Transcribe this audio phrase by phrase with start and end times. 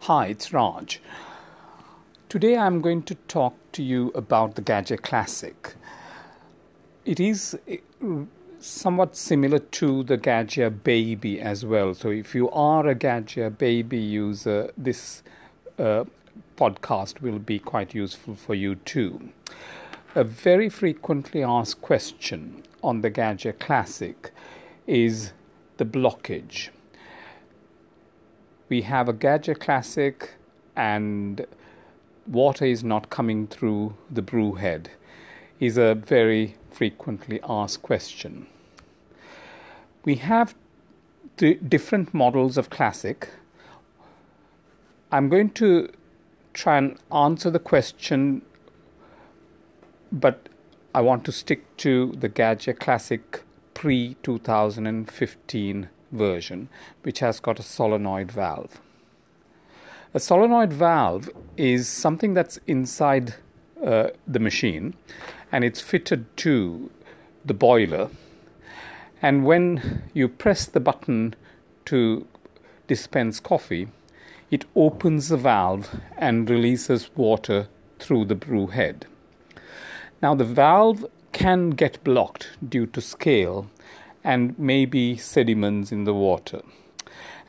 [0.00, 1.00] Hi, it's Raj.
[2.28, 5.74] Today I'm going to talk to you about the Gaggia Classic.
[7.06, 7.78] It is eh,
[8.58, 11.94] somewhat similar to the Gaggia Baby as well.
[11.94, 15.22] So if you are a Gaggia Baby user, this
[15.78, 16.04] uh,
[16.58, 19.30] podcast will be quite useful for you too.
[20.14, 24.32] A very frequently asked question on the Gaggia Classic
[24.86, 25.32] is
[25.78, 26.68] the blockage.
[28.74, 30.32] We have a Gaggia Classic
[30.74, 31.46] and
[32.26, 34.90] water is not coming through the brew head
[35.60, 38.48] is a very frequently asked question.
[40.04, 40.56] We have
[41.36, 43.28] the different models of classic.
[45.12, 45.92] I'm going to
[46.52, 48.42] try and answer the question,
[50.10, 50.48] but
[50.92, 56.68] I want to stick to the Gaggia Classic pre 2015 version,
[57.02, 58.80] which has got a solenoid valve.
[60.14, 63.34] A solenoid valve is something that's inside
[63.84, 64.94] uh, the machine
[65.50, 66.90] and it's fitted to
[67.44, 68.10] the boiler.
[69.20, 71.34] And when you press the button
[71.86, 72.26] to
[72.86, 73.88] dispense coffee,
[74.50, 79.06] it opens the valve and releases water through the brew head.
[80.22, 83.68] Now, the valve can get blocked due to scale
[84.24, 86.62] and maybe sediments in the water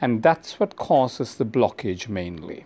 [0.02, 2.66] and that's what causes the blockage mainly.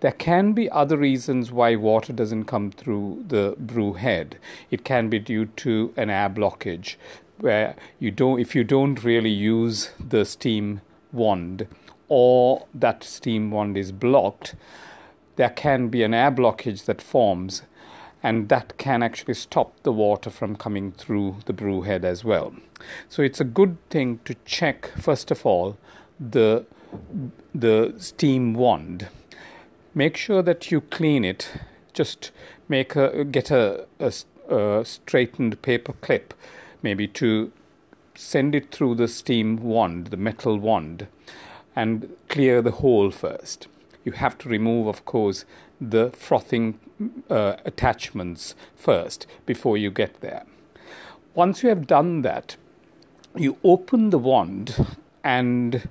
[0.00, 4.38] There can be other reasons why water doesn't come through the brew head.
[4.70, 6.96] It can be due to an air blockage
[7.38, 10.80] where you don't if you don't really use the steam
[11.12, 11.66] wand
[12.08, 14.54] or that steam wand is blocked,
[15.36, 17.62] there can be an air blockage that forms
[18.22, 22.52] and that can actually stop the water from coming through the brew head as well.
[23.08, 25.76] So it's a good thing to check first of all
[26.18, 26.66] the
[27.54, 29.08] the steam wand.
[29.94, 31.50] Make sure that you clean it.
[31.92, 32.30] Just
[32.68, 34.12] make a get a, a,
[34.54, 36.34] a straightened paper clip
[36.82, 37.52] maybe to
[38.14, 41.06] send it through the steam wand the metal wand
[41.74, 43.68] and clear the hole first.
[44.04, 45.44] You have to remove of course
[45.80, 46.78] the frothing
[47.30, 50.44] uh, attachments first before you get there
[51.34, 52.56] once you have done that
[53.36, 55.88] you open the wand and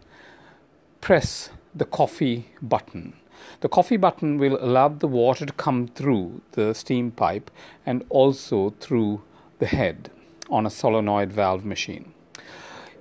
[0.99, 3.13] press the coffee button.
[3.61, 7.49] The coffee button will allow the water to come through the steam pipe
[7.85, 9.21] and also through
[9.59, 10.09] the head
[10.49, 12.13] on a solenoid valve machine.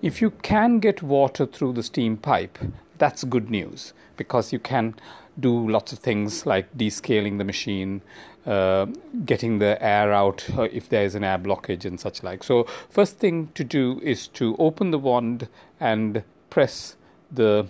[0.03, 2.59] If you can get water through the steam pipe,
[2.99, 4.95] that's good news because you can
[5.39, 8.01] do lots of things like descaling the machine,
[8.47, 8.87] uh,
[9.25, 12.43] getting the air out uh, if there is an air blockage and such like.
[12.43, 15.49] So, first thing to do is to open the wand
[15.79, 16.97] and press
[17.31, 17.67] the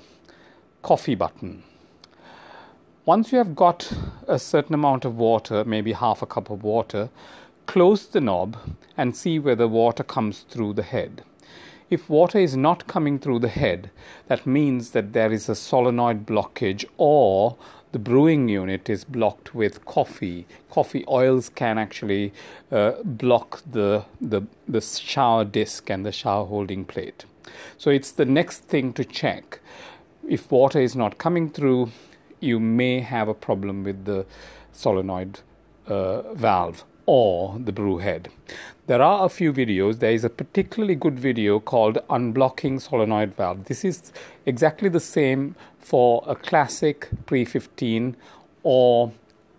[0.83, 1.65] coffee button.
[3.05, 3.93] Once you have got
[4.27, 7.09] a certain amount of water, maybe half a cup of water,
[7.67, 8.57] close the knob
[8.97, 11.23] and see whether water comes through the head.
[11.89, 13.91] If water is not coming through the head,
[14.27, 17.57] that means that there is a solenoid blockage or
[17.93, 20.47] the brewing unit is blocked with coffee.
[20.71, 22.33] Coffee oils can actually
[22.73, 27.25] uh, block the, the, the shower disc and the shower holding plate.
[27.79, 29.61] So it's the next thing to check
[30.29, 31.91] if water is not coming through,
[32.41, 34.27] you may have a problem with the
[34.73, 35.41] solenoid
[35.87, 38.29] uh, valve or the brew head.
[38.87, 40.01] There are a few videos.
[40.01, 43.65] There is a particularly good video called Unblocking Solenoid Valve.
[43.65, 44.13] This is
[44.45, 48.17] exactly the same for a classic pre 15
[48.63, 49.13] or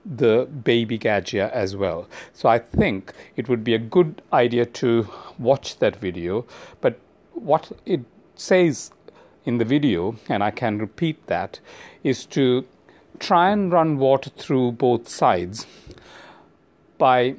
[0.06, 2.08] the baby Gaggia as well.
[2.34, 6.46] So I think it would be a good idea to watch that video.
[6.80, 7.00] But
[7.34, 8.02] what it
[8.36, 8.92] says
[9.46, 11.60] in the video, and I can repeat that,
[12.04, 12.66] is to
[13.20, 15.66] try and run water through both sides
[16.98, 17.36] by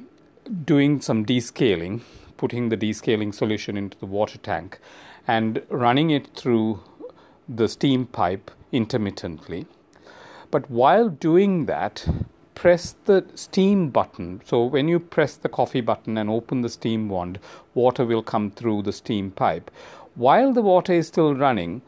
[0.65, 2.01] doing some descaling,
[2.37, 4.79] putting the descaling solution into the water tank,
[5.27, 6.79] and running it through
[7.47, 9.65] the steam pipe intermittently.
[10.51, 12.07] But while doing that,
[12.55, 14.41] press the steam button.
[14.45, 17.39] So when you press the coffee button and open the steam wand,
[17.73, 19.71] water will come through the steam pipe.
[20.15, 21.81] While the water is still running,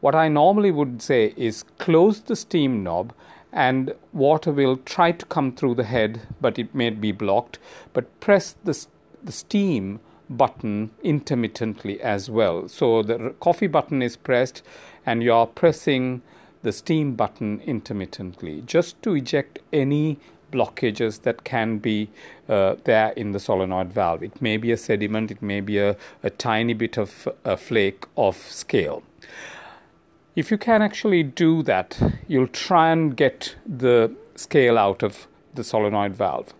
[0.00, 3.12] what I normally would say is close the steam knob
[3.52, 7.58] and water will try to come through the head, but it may be blocked.
[7.92, 8.86] But press the,
[9.22, 10.00] the steam
[10.30, 12.68] button intermittently as well.
[12.68, 14.62] So the coffee button is pressed,
[15.04, 16.22] and you are pressing
[16.62, 20.18] the steam button intermittently just to eject any
[20.52, 22.08] blockages that can be
[22.48, 24.22] uh, there in the solenoid valve.
[24.22, 28.04] It may be a sediment, it may be a, a tiny bit of a flake
[28.16, 29.02] of scale.
[30.34, 35.62] If you can actually do that, you'll try and get the scale out of the
[35.62, 36.54] solenoid valve.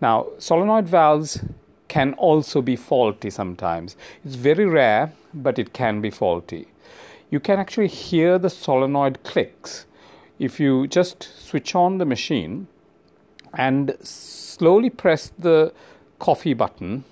[0.00, 1.44] Now, solenoid valves
[1.86, 3.96] can also be faulty sometimes.
[4.24, 6.66] It's very rare, but it can be faulty.
[7.30, 9.86] You can actually hear the solenoid clicks
[10.40, 12.66] if you just switch on the machine
[13.54, 15.72] and slowly press the
[16.18, 17.04] coffee button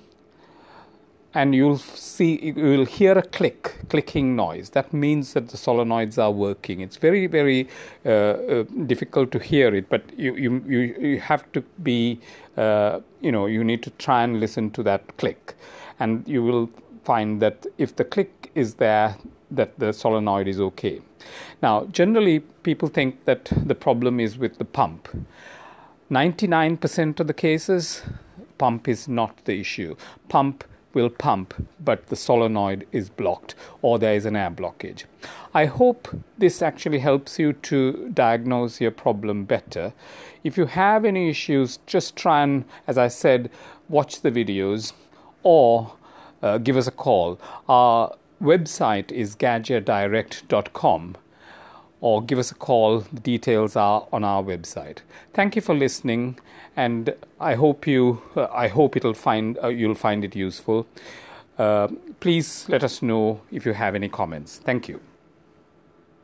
[1.35, 4.71] and you'll see you'll hear a click clicking noise.
[4.71, 6.81] That means that the solenoids are working.
[6.81, 7.69] It's very very
[8.07, 12.21] uh, uh, difficult to hear it but you you you, you have to be
[12.57, 15.55] uh, you know you need to try and listen to that click.
[15.99, 16.71] And you will
[17.05, 19.17] find that if the click is there
[19.51, 21.01] that the solenoid is okay.
[21.63, 25.09] Now generally people think that the problem is with the pump.
[26.11, 28.03] 99% of the cases
[28.59, 29.97] pump is not the issue.
[30.29, 35.05] Pump will pump, but the solenoid is blocked or there is an air blockage.
[35.53, 36.09] I hope
[36.39, 39.93] this actually helps you to diagnose your problem better.
[40.43, 43.51] If you have any issues, just try and, as I said,
[43.89, 44.93] watch the videos
[45.43, 45.93] or
[46.43, 47.41] uh, give us a call.
[47.69, 51.17] Our website is gaggiadirect.com
[52.05, 53.01] or give us a call.
[53.01, 54.99] The details are on our website.
[55.33, 56.39] Thank you for listening,
[56.77, 58.21] and I hope you.
[58.37, 60.87] Uh, I hope it'll find uh, you'll find it useful.
[61.59, 61.89] Uh,
[62.21, 64.61] please let us know if you have any comments.
[64.71, 65.01] Thank you.